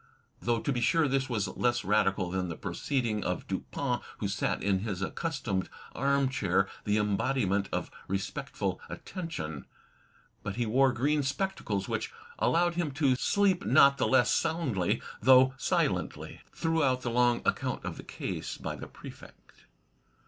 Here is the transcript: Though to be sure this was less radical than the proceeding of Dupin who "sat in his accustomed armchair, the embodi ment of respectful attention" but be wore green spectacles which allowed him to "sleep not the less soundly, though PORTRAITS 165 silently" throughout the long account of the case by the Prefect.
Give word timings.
Though 0.41 0.59
to 0.61 0.71
be 0.73 0.81
sure 0.81 1.07
this 1.07 1.29
was 1.29 1.47
less 1.49 1.85
radical 1.85 2.31
than 2.31 2.49
the 2.49 2.55
proceeding 2.55 3.23
of 3.23 3.47
Dupin 3.47 3.99
who 4.17 4.27
"sat 4.27 4.63
in 4.63 4.79
his 4.79 5.03
accustomed 5.03 5.69
armchair, 5.93 6.67
the 6.85 6.97
embodi 6.97 7.47
ment 7.47 7.69
of 7.71 7.91
respectful 8.07 8.81
attention" 8.89 9.67
but 10.41 10.55
be 10.55 10.65
wore 10.65 10.91
green 10.91 11.21
spectacles 11.21 11.87
which 11.87 12.11
allowed 12.39 12.73
him 12.73 12.89
to 12.93 13.13
"sleep 13.15 13.63
not 13.63 13.99
the 13.99 14.07
less 14.07 14.31
soundly, 14.31 15.03
though 15.21 15.49
PORTRAITS 15.49 15.69
165 15.69 15.69
silently" 15.69 16.41
throughout 16.51 17.01
the 17.03 17.11
long 17.11 17.43
account 17.45 17.85
of 17.85 17.97
the 17.97 18.03
case 18.03 18.57
by 18.57 18.75
the 18.75 18.87
Prefect. 18.87 19.65